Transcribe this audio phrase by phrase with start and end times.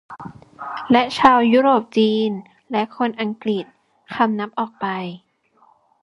[0.91, 2.31] และชาวยุโรปจีน
[2.71, 3.65] และคนอังกฤษ
[4.15, 4.85] คำนับออกไป